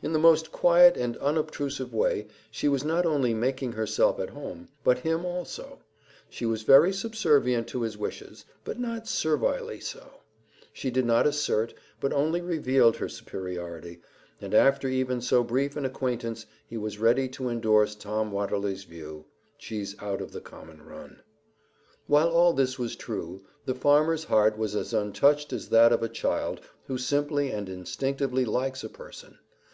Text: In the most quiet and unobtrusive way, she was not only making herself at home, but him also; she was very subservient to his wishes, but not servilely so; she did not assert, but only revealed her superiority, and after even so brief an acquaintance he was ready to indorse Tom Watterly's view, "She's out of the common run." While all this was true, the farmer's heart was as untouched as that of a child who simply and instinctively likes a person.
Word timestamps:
In 0.00 0.12
the 0.12 0.18
most 0.20 0.52
quiet 0.52 0.96
and 0.96 1.16
unobtrusive 1.16 1.92
way, 1.92 2.28
she 2.52 2.68
was 2.68 2.84
not 2.84 3.04
only 3.04 3.34
making 3.34 3.72
herself 3.72 4.20
at 4.20 4.30
home, 4.30 4.68
but 4.84 5.00
him 5.00 5.24
also; 5.24 5.80
she 6.30 6.46
was 6.46 6.62
very 6.62 6.92
subservient 6.92 7.66
to 7.66 7.82
his 7.82 7.98
wishes, 7.98 8.44
but 8.62 8.78
not 8.78 9.08
servilely 9.08 9.80
so; 9.80 10.20
she 10.72 10.88
did 10.92 11.04
not 11.04 11.26
assert, 11.26 11.74
but 12.00 12.12
only 12.12 12.40
revealed 12.40 12.98
her 12.98 13.08
superiority, 13.08 14.00
and 14.40 14.54
after 14.54 14.86
even 14.86 15.20
so 15.20 15.42
brief 15.42 15.74
an 15.76 15.84
acquaintance 15.84 16.46
he 16.64 16.76
was 16.76 17.00
ready 17.00 17.28
to 17.30 17.48
indorse 17.48 17.96
Tom 17.96 18.30
Watterly's 18.30 18.84
view, 18.84 19.24
"She's 19.56 20.00
out 20.00 20.20
of 20.20 20.30
the 20.30 20.40
common 20.40 20.80
run." 20.86 21.22
While 22.06 22.28
all 22.28 22.52
this 22.52 22.78
was 22.78 22.94
true, 22.94 23.42
the 23.64 23.74
farmer's 23.74 24.22
heart 24.22 24.56
was 24.56 24.76
as 24.76 24.94
untouched 24.94 25.52
as 25.52 25.70
that 25.70 25.92
of 25.92 26.04
a 26.04 26.08
child 26.08 26.60
who 26.86 26.98
simply 26.98 27.50
and 27.50 27.68
instinctively 27.68 28.44
likes 28.44 28.84
a 28.84 28.88
person. 28.88 29.38